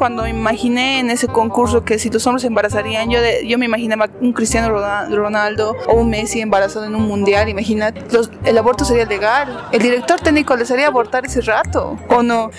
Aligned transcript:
cuando 0.00 0.26
imaginé 0.26 0.98
en 0.98 1.10
ese 1.10 1.28
concurso 1.28 1.84
que 1.84 1.98
si 1.98 2.08
los 2.08 2.26
hombres 2.26 2.40
se 2.40 2.48
embarazarían, 2.48 3.10
yo, 3.10 3.18
yo 3.44 3.58
me 3.58 3.66
imaginaba 3.66 4.08
un 4.22 4.32
Cristiano 4.32 4.70
Ronaldo 4.70 5.76
o 5.88 5.96
un 5.96 6.08
Messi 6.08 6.40
embarazado 6.40 6.86
en 6.86 6.94
un 6.94 7.06
mundial, 7.06 7.50
imagínate, 7.50 8.02
el 8.44 8.56
aborto 8.56 8.86
sería 8.86 9.04
legal. 9.04 9.68
El 9.72 9.82
director 9.82 10.18
técnico 10.18 10.56
les 10.56 10.70
haría 10.70 10.86
abortar 10.86 11.26
ese 11.26 11.42
rato, 11.42 11.98
¿o 12.08 12.22
no? 12.22 12.50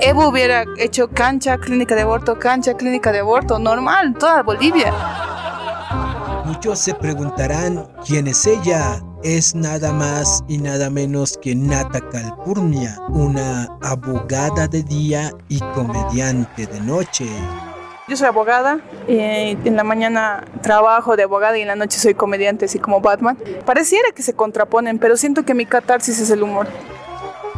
Evo 0.00 0.26
hubiera 0.26 0.64
hecho 0.76 1.08
cancha, 1.08 1.58
clínica 1.58 1.94
de 1.94 2.00
aborto, 2.00 2.36
cancha, 2.36 2.74
clínica 2.74 3.12
de 3.12 3.20
aborto, 3.20 3.60
normal, 3.60 4.16
toda 4.18 4.42
Bolivia. 4.42 4.92
Muchos 6.46 6.80
se 6.80 6.94
preguntarán 6.94 7.86
quién 8.04 8.26
es 8.26 8.44
ella. 8.44 9.00
Es 9.24 9.52
nada 9.52 9.92
más 9.92 10.44
y 10.46 10.58
nada 10.58 10.90
menos 10.90 11.36
que 11.38 11.52
Nata 11.52 12.00
Calpurnia, 12.08 12.96
una 13.08 13.66
abogada 13.82 14.68
de 14.68 14.84
día 14.84 15.32
y 15.48 15.58
comediante 15.74 16.66
de 16.66 16.80
noche. 16.80 17.26
Yo 18.06 18.16
soy 18.16 18.28
abogada, 18.28 18.78
eh, 19.08 19.56
en 19.64 19.74
la 19.74 19.82
mañana 19.82 20.44
trabajo 20.62 21.16
de 21.16 21.24
abogada 21.24 21.58
y 21.58 21.62
en 21.62 21.68
la 21.68 21.74
noche 21.74 21.98
soy 21.98 22.14
comediante, 22.14 22.66
así 22.66 22.78
como 22.78 23.00
Batman. 23.00 23.36
Pareciera 23.66 24.12
que 24.12 24.22
se 24.22 24.34
contraponen, 24.34 25.00
pero 25.00 25.16
siento 25.16 25.44
que 25.44 25.52
mi 25.52 25.66
catarsis 25.66 26.20
es 26.20 26.30
el 26.30 26.44
humor. 26.44 26.68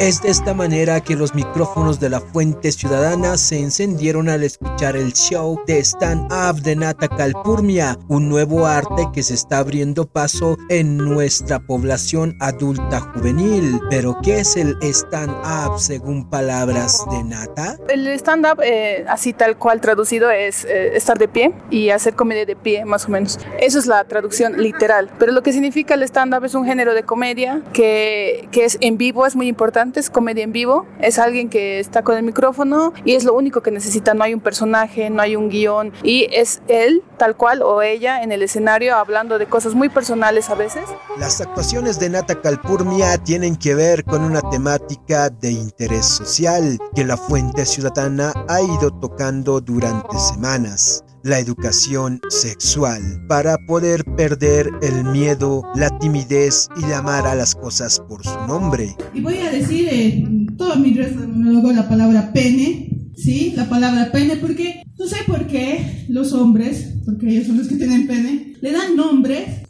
Es 0.00 0.22
de 0.22 0.30
esta 0.30 0.54
manera 0.54 1.02
que 1.02 1.14
los 1.14 1.34
micrófonos 1.34 2.00
de 2.00 2.08
la 2.08 2.20
Fuente 2.20 2.72
Ciudadana 2.72 3.36
se 3.36 3.58
encendieron 3.58 4.30
al 4.30 4.42
escuchar 4.42 4.96
el 4.96 5.12
show 5.12 5.60
de 5.66 5.78
stand-up 5.80 6.62
de 6.62 6.74
Nata 6.74 7.06
Calpurnia, 7.06 7.98
un 8.08 8.30
nuevo 8.30 8.64
arte 8.64 9.08
que 9.12 9.22
se 9.22 9.34
está 9.34 9.58
abriendo 9.58 10.06
paso 10.06 10.56
en 10.70 10.96
nuestra 10.96 11.60
población 11.60 12.34
adulta 12.40 13.00
juvenil. 13.00 13.78
Pero, 13.90 14.16
¿qué 14.22 14.38
es 14.38 14.56
el 14.56 14.74
stand-up 14.80 15.78
según 15.78 16.30
palabras 16.30 17.04
de 17.10 17.22
Nata? 17.22 17.76
El 17.86 18.06
stand-up, 18.06 18.62
eh, 18.64 19.04
así 19.06 19.34
tal 19.34 19.58
cual 19.58 19.82
traducido, 19.82 20.30
es 20.30 20.64
eh, 20.64 20.96
estar 20.96 21.18
de 21.18 21.28
pie 21.28 21.52
y 21.68 21.90
hacer 21.90 22.14
comedia 22.14 22.46
de 22.46 22.56
pie, 22.56 22.86
más 22.86 23.04
o 23.04 23.10
menos. 23.10 23.38
Eso 23.60 23.78
es 23.78 23.86
la 23.86 24.02
traducción 24.04 24.62
literal. 24.62 25.10
Pero 25.18 25.32
lo 25.32 25.42
que 25.42 25.52
significa 25.52 25.92
el 25.92 26.02
stand-up 26.04 26.42
es 26.46 26.54
un 26.54 26.64
género 26.64 26.94
de 26.94 27.02
comedia 27.02 27.60
que, 27.74 28.48
que 28.50 28.64
es 28.64 28.78
en 28.80 28.96
vivo, 28.96 29.26
es 29.26 29.36
muy 29.36 29.46
importante 29.46 29.89
es 29.98 30.10
comedia 30.10 30.44
en 30.44 30.52
vivo, 30.52 30.86
es 31.00 31.18
alguien 31.18 31.48
que 31.48 31.80
está 31.80 32.02
con 32.02 32.16
el 32.16 32.22
micrófono 32.22 32.92
y 33.04 33.14
es 33.14 33.24
lo 33.24 33.34
único 33.34 33.62
que 33.62 33.72
necesita, 33.72 34.14
no 34.14 34.22
hay 34.22 34.34
un 34.34 34.40
personaje, 34.40 35.10
no 35.10 35.22
hay 35.22 35.34
un 35.34 35.48
guion 35.48 35.92
y 36.02 36.28
es 36.30 36.62
él 36.68 37.02
tal 37.16 37.36
cual 37.36 37.62
o 37.62 37.82
ella 37.82 38.22
en 38.22 38.30
el 38.30 38.42
escenario 38.42 38.94
hablando 38.96 39.38
de 39.38 39.46
cosas 39.46 39.74
muy 39.74 39.88
personales 39.88 40.50
a 40.50 40.54
veces. 40.54 40.84
Las 41.18 41.40
actuaciones 41.40 41.98
de 41.98 42.10
Nata 42.10 42.40
Calpurnia 42.40 43.18
tienen 43.18 43.56
que 43.56 43.74
ver 43.74 44.04
con 44.04 44.22
una 44.22 44.40
temática 44.50 45.30
de 45.30 45.50
interés 45.50 46.06
social 46.06 46.78
que 46.94 47.04
la 47.04 47.16
Fuente 47.16 47.66
Ciudadana 47.66 48.32
ha 48.48 48.60
ido 48.60 48.90
tocando 48.90 49.60
durante 49.60 50.18
semanas 50.18 51.04
la 51.22 51.38
educación 51.38 52.20
sexual 52.28 53.24
para 53.28 53.58
poder 53.66 54.04
perder 54.16 54.70
el 54.82 55.04
miedo, 55.04 55.62
la 55.74 55.98
timidez 55.98 56.68
y 56.76 56.80
llamar 56.88 57.26
a 57.26 57.34
las 57.34 57.54
cosas 57.54 58.00
por 58.08 58.24
su 58.24 58.38
nombre. 58.46 58.96
Y 59.14 59.20
voy 59.20 59.38
a 59.38 59.50
decir 59.50 59.88
en 59.90 60.56
todo 60.56 60.76
mi 60.76 60.92
de 60.92 61.74
la 61.74 61.88
palabra 61.88 62.32
pene, 62.32 63.10
¿sí? 63.16 63.52
La 63.56 63.68
palabra 63.68 64.10
pene 64.12 64.36
porque 64.36 64.82
no 64.98 65.06
sé 65.06 65.16
por 65.26 65.46
qué 65.46 66.06
los 66.08 66.32
hombres, 66.32 66.94
porque 67.04 67.28
ellos 67.28 67.46
son 67.46 67.58
los 67.58 67.68
que 67.68 67.76
tienen 67.76 68.06
pene, 68.06 68.54
le 68.60 68.72
dan 68.72 68.96
nombres 68.96 69.62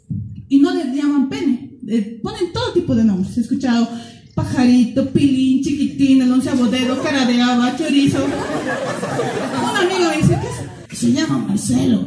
y 0.47 0.59
no 0.59 0.73
le 0.73 0.95
llaman 0.95 1.29
pene. 1.29 1.77
Le 1.83 2.01
ponen 2.21 2.51
todo 2.53 2.73
tipo 2.73 2.93
de 2.93 3.03
nombres. 3.03 3.37
He 3.37 3.41
escuchado 3.41 3.87
pajarito, 4.35 5.09
pilín, 5.11 5.63
chiquitín, 5.63 6.21
el 6.21 6.31
onceavo 6.31 6.67
dedo, 6.67 7.01
cara 7.01 7.25
de 7.25 7.41
haba, 7.41 7.75
chorizo. 7.75 8.23
Un 8.23 9.77
amigo 9.77 10.09
me 10.09 10.17
dice, 10.17 10.37
¿qué 10.41 10.47
es? 10.47 10.70
Se 11.01 11.11
llama 11.13 11.39
Marcelo. 11.39 12.05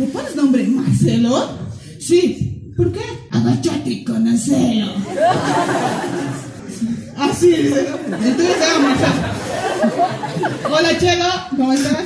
¿Le 0.00 0.06
pones 0.08 0.34
nombre 0.34 0.66
Marcelo? 0.66 1.48
Sí. 2.00 2.72
¿Por 2.76 2.90
qué? 2.90 3.02
Agachate 3.30 4.02
con 4.04 4.24
Marcelo. 4.24 4.94
Así 7.16 7.54
es. 7.54 7.72
Entonces 7.76 8.56
se 8.58 8.66
llama 8.66 8.88
Marcelo. 8.88 9.14
Hola, 10.74 10.98
Chelo. 10.98 11.24
¿Cómo 11.50 11.72
estás? 11.72 12.04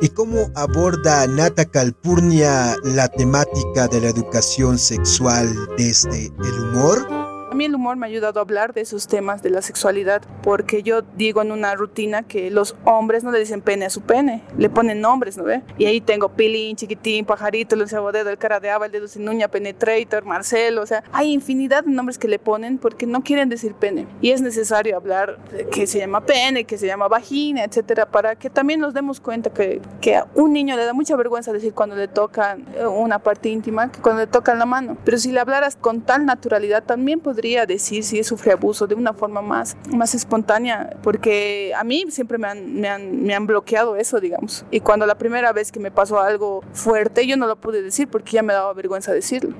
¿Y 0.00 0.08
cómo 0.08 0.50
aborda 0.54 1.26
Nata 1.26 1.66
Calpurnia 1.66 2.74
la 2.84 3.08
temática 3.08 3.86
de 3.88 4.00
la 4.00 4.08
educación 4.08 4.78
sexual 4.78 5.54
desde 5.76 6.26
el 6.26 6.58
humor? 6.58 7.31
A 7.52 7.54
mí 7.54 7.66
el 7.66 7.74
humor 7.74 7.98
me 7.98 8.06
ha 8.06 8.08
ayudado 8.08 8.40
a 8.40 8.44
hablar 8.44 8.72
de 8.72 8.80
esos 8.80 9.06
temas 9.06 9.42
de 9.42 9.50
la 9.50 9.60
sexualidad, 9.60 10.22
porque 10.42 10.82
yo 10.82 11.02
digo 11.02 11.42
en 11.42 11.52
una 11.52 11.74
rutina 11.74 12.22
que 12.22 12.50
los 12.50 12.74
hombres 12.86 13.24
no 13.24 13.30
le 13.30 13.40
dicen 13.40 13.60
pene 13.60 13.84
a 13.84 13.90
su 13.90 14.00
pene, 14.00 14.42
le 14.56 14.70
ponen 14.70 15.02
nombres, 15.02 15.36
¿no 15.36 15.44
ve? 15.44 15.60
Y 15.76 15.84
ahí 15.84 16.00
tengo 16.00 16.30
pilín, 16.30 16.76
chiquitín, 16.76 17.26
pajarito, 17.26 17.74
el 17.74 17.86
dedo, 17.86 18.30
el 18.30 18.38
cara 18.38 18.58
de 18.58 18.70
aba, 18.70 18.86
el 18.86 18.92
dedo 18.92 19.06
sin 19.06 19.28
uña, 19.28 19.48
penetrator, 19.48 20.24
Marcelo, 20.24 20.80
o 20.80 20.86
sea, 20.86 21.04
hay 21.12 21.30
infinidad 21.30 21.84
de 21.84 21.90
nombres 21.90 22.16
que 22.16 22.26
le 22.26 22.38
ponen 22.38 22.78
porque 22.78 23.04
no 23.04 23.22
quieren 23.22 23.50
decir 23.50 23.74
pene. 23.74 24.06
Y 24.22 24.30
es 24.30 24.40
necesario 24.40 24.96
hablar 24.96 25.38
que 25.70 25.86
se 25.86 25.98
llama 25.98 26.22
pene, 26.22 26.64
que 26.64 26.78
se 26.78 26.86
llama 26.86 27.06
vagina, 27.06 27.64
etcétera, 27.64 28.06
para 28.06 28.34
que 28.34 28.48
también 28.48 28.80
nos 28.80 28.94
demos 28.94 29.20
cuenta 29.20 29.50
que, 29.50 29.82
que 30.00 30.16
a 30.16 30.26
un 30.36 30.54
niño 30.54 30.74
le 30.74 30.86
da 30.86 30.94
mucha 30.94 31.16
vergüenza 31.16 31.52
decir 31.52 31.74
cuando 31.74 31.96
le 31.96 32.08
tocan 32.08 32.64
eh, 32.74 32.86
una 32.86 33.18
parte 33.18 33.50
íntima 33.50 33.92
que 33.92 34.00
cuando 34.00 34.22
le 34.22 34.26
tocan 34.26 34.58
la 34.58 34.64
mano. 34.64 34.96
Pero 35.04 35.18
si 35.18 35.32
le 35.32 35.40
hablaras 35.40 35.76
con 35.76 36.00
tal 36.00 36.24
naturalidad, 36.24 36.82
también 36.82 37.20
podría 37.20 37.41
decir 37.50 38.04
si 38.04 38.22
sufre 38.24 38.52
abuso 38.52 38.86
de 38.86 38.94
una 38.94 39.12
forma 39.12 39.42
más, 39.42 39.76
más 39.90 40.14
espontánea, 40.14 40.96
porque 41.02 41.72
a 41.76 41.84
mí 41.84 42.04
siempre 42.08 42.38
me 42.38 42.48
han, 42.48 42.80
me, 42.80 42.88
han, 42.88 43.22
me 43.22 43.34
han 43.34 43.46
bloqueado 43.46 43.96
eso, 43.96 44.20
digamos. 44.20 44.64
Y 44.70 44.80
cuando 44.80 45.06
la 45.06 45.16
primera 45.16 45.52
vez 45.52 45.70
que 45.70 45.80
me 45.80 45.90
pasó 45.90 46.20
algo 46.20 46.62
fuerte, 46.72 47.26
yo 47.26 47.36
no 47.36 47.46
lo 47.46 47.56
pude 47.56 47.82
decir 47.82 48.08
porque 48.08 48.32
ya 48.32 48.42
me 48.42 48.52
daba 48.52 48.72
vergüenza 48.72 49.12
decirlo. 49.12 49.54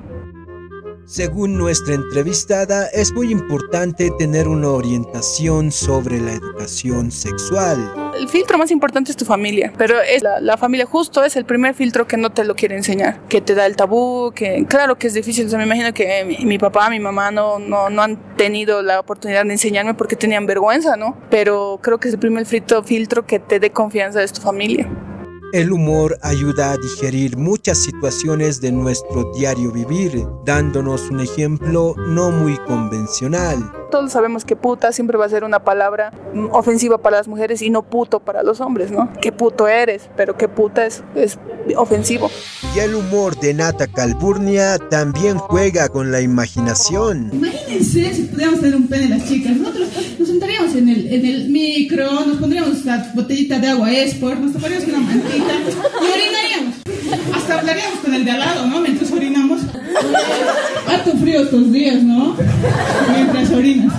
Según 1.05 1.59
nuestra 1.59 1.95
entrevistada, 1.95 2.87
es 2.87 3.13
muy 3.13 3.31
importante 3.31 4.11
tener 4.19 4.49
una 4.49 4.71
orientación 4.71 5.73
sobre 5.73 6.21
la 6.21 6.33
educación 6.33 7.11
sexual. 7.11 7.93
El 8.17 8.29
filtro 8.29 8.57
más 8.57 8.71
importante 8.71 9.11
es 9.11 9.17
tu 9.17 9.25
familia, 9.25 9.73
pero 9.77 10.01
es 10.01 10.23
la, 10.23 10.57
familia 10.57 10.87
justo 10.87 11.25
es 11.25 11.37
el 11.37 11.45
primer 11.45 11.75
filtro 11.75 12.07
que 12.07 12.17
no 12.17 12.31
te 12.31 12.45
lo 12.45 12.55
quiere 12.55 12.77
enseñar, 12.77 13.21
que 13.29 13.41
te 13.41 13.55
da 13.55 13.67
el 13.67 13.77
tabú, 13.77 14.33
que 14.35 14.65
claro 14.69 14.97
que 14.97 15.09
es 15.09 15.15
difícil, 15.15 15.53
o 15.53 15.59
me 15.59 15.65
imagino 15.65 15.93
que 15.93 16.25
mi, 16.25 16.45
mi, 16.45 16.59
papá, 16.59 16.89
mi 16.89 17.01
mamá 17.01 17.31
no, 17.31 17.59
no, 17.59 17.91
no 17.91 18.03
han 18.03 18.17
tenido 18.37 18.83
la 18.83 19.01
oportunidad 19.01 19.45
de 19.45 19.53
enseñarme 19.53 19.95
porque 19.95 20.17
tenían 20.17 20.47
vergüenza, 20.47 20.97
¿no? 20.97 21.17
Pero 21.31 21.81
creo 21.83 21.99
que 21.99 22.09
es 22.09 22.15
el 22.15 22.21
primer 22.21 22.47
filtro, 22.47 22.83
filtro 22.83 23.27
que 23.27 23.39
te 23.39 23.59
dé 23.59 23.71
confianza 23.71 24.21
de 24.21 24.29
tu 24.29 24.41
familia. 24.41 24.89
El 25.53 25.71
humor 25.71 26.19
ayuda 26.23 26.73
a 26.73 26.79
digerir 26.79 27.37
muchas 27.37 27.77
situaciones 27.77 28.63
de 28.63 28.73
nuestro 28.73 29.31
diario 29.35 29.71
vivir, 29.71 30.25
dándonos 30.47 31.11
un 31.11 31.21
ejemplo 31.21 31.95
no 32.09 32.31
muy 32.31 32.57
convencional. 32.67 33.71
Todos 33.91 34.13
sabemos 34.13 34.47
que 34.47 34.57
puta 34.57 34.93
siempre 34.93 35.19
va 35.19 35.27
a 35.27 35.29
ser 35.29 35.45
una 35.45 35.63
palabra 35.63 36.11
ofensiva 36.53 36.97
para 36.97 37.19
las 37.19 37.29
mujeres 37.29 37.61
y 37.61 37.69
no 37.69 37.83
puto 37.83 38.21
para 38.21 38.43
los 38.43 38.63
hombres, 38.63 38.91
¿no? 38.91 39.13
Qué 39.21 39.31
puto 39.31 39.69
eres, 39.69 40.09
pero 40.17 40.39
qué 40.39 40.49
puta 40.49 40.87
es, 40.87 41.05
es 41.15 41.39
ofensivo. 41.77 42.31
Y 42.75 42.79
el 42.79 42.95
humor 42.95 43.39
de 43.39 43.53
Nata 43.53 43.87
Calburnia 43.89 44.79
también 44.79 45.37
juega 45.37 45.91
con 45.91 46.11
la 46.11 46.23
imaginación. 46.23 47.29
Imagínense 47.31 48.15
si 48.15 48.23
pudiéramos 48.23 48.61
tener 48.61 48.77
un 48.77 48.89
pene 48.89 49.11
las 49.11 49.29
chicas. 49.29 49.55
Nosotros 49.55 49.89
nos 50.19 50.29
sentaríamos 50.29 50.75
en 50.75 50.89
el, 50.89 51.13
en 51.13 51.27
el 51.27 51.49
micro, 51.49 52.27
nos 52.27 52.39
pondríamos 52.39 52.85
la 52.85 53.13
botellita 53.15 53.59
de 53.59 53.69
agua 53.69 53.93
Esport, 53.93 54.39
nos 54.41 54.53
tomaríamos 54.53 54.89
una 54.89 55.01
mantita 55.01 55.53
y 56.03 56.13
orinaríamos. 56.13 56.75
Hasta 57.35 57.59
hablaríamos 57.59 57.99
con 58.01 58.15
el 58.15 58.25
de 58.25 58.31
al 58.31 58.41
lado, 58.41 58.67
¿no? 58.67 58.81
Mientras 58.81 59.11
orinamos. 59.13 59.61
Harto 60.87 61.13
frío 61.19 61.43
estos 61.43 61.73
días, 61.73 62.03
¿no? 62.03 62.37
Mientras 63.13 63.51
orinas. 63.51 63.93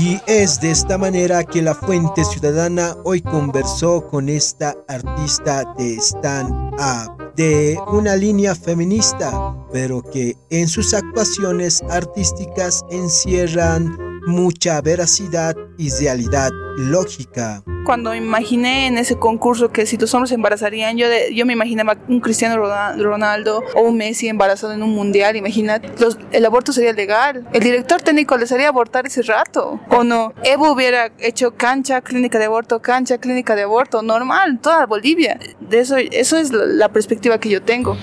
Y 0.00 0.18
es 0.26 0.60
de 0.60 0.70
esta 0.70 0.98
manera 0.98 1.42
que 1.44 1.62
la 1.62 1.74
Fuente 1.74 2.24
Ciudadana 2.24 2.96
hoy 3.04 3.22
conversó 3.22 4.06
con 4.06 4.28
esta 4.28 4.76
artista 4.88 5.64
de 5.78 5.96
stand-up, 5.96 7.15
de 7.36 7.78
una 7.88 8.16
línea 8.16 8.54
feminista, 8.54 9.54
pero 9.72 10.02
que 10.02 10.36
en 10.50 10.68
sus 10.68 10.94
actuaciones 10.94 11.82
artísticas 11.90 12.84
encierran 12.90 14.05
mucha 14.26 14.80
veracidad 14.80 15.56
y 15.78 15.90
realidad 15.90 16.50
lógica. 16.76 17.62
Cuando 17.84 18.14
imaginé 18.14 18.88
en 18.88 18.98
ese 18.98 19.16
concurso 19.16 19.70
que 19.70 19.86
si 19.86 19.96
los 19.96 20.12
hombres 20.12 20.32
embarazarían, 20.32 20.96
yo, 20.96 21.06
yo 21.32 21.46
me 21.46 21.52
imaginaba 21.52 21.96
un 22.08 22.20
Cristiano 22.20 22.56
Ronaldo 22.56 23.62
o 23.74 23.82
un 23.82 23.96
Messi 23.96 24.26
embarazado 24.26 24.72
en 24.72 24.82
un 24.82 24.90
mundial, 24.90 25.36
imagínate, 25.36 25.92
el 26.32 26.44
aborto 26.44 26.72
sería 26.72 26.92
legal. 26.92 27.46
El 27.52 27.62
director 27.62 28.02
técnico 28.02 28.36
les 28.36 28.50
haría 28.50 28.68
abortar 28.68 29.06
ese 29.06 29.22
rato, 29.22 29.80
¿o 29.88 30.02
no? 30.02 30.34
Evo 30.42 30.72
hubiera 30.72 31.12
hecho 31.20 31.54
cancha, 31.54 32.00
clínica 32.00 32.40
de 32.40 32.46
aborto, 32.46 32.82
cancha, 32.82 33.18
clínica 33.18 33.54
de 33.54 33.62
aborto, 33.62 34.02
normal, 34.02 34.58
toda 34.60 34.84
Bolivia. 34.86 35.38
De 35.60 35.78
eso, 35.78 35.96
eso 35.96 36.36
es 36.38 36.50
la 36.50 36.88
perspectiva 36.88 37.38
que 37.38 37.50
yo 37.50 37.62
tengo. 37.62 37.96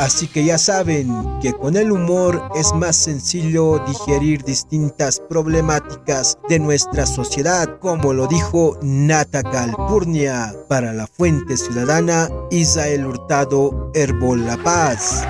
Así 0.00 0.28
que 0.28 0.46
ya 0.46 0.56
saben 0.56 1.12
que 1.42 1.52
con 1.52 1.76
el 1.76 1.92
humor 1.92 2.48
es 2.54 2.72
más 2.72 2.96
sencillo 2.96 3.84
digerir 3.86 4.42
distintas 4.42 5.20
problemáticas 5.20 6.38
de 6.48 6.58
nuestra 6.58 7.04
sociedad, 7.04 7.78
como 7.80 8.14
lo 8.14 8.26
dijo 8.26 8.78
Nata 8.80 9.42
Calpurnia 9.42 10.54
para 10.70 10.94
la 10.94 11.06
Fuente 11.06 11.58
Ciudadana 11.58 12.30
Isael 12.50 13.04
Hurtado 13.04 13.90
Herbol 13.92 14.46
La 14.46 14.56
Paz. 14.56 15.22